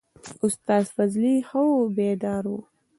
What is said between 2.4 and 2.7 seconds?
و.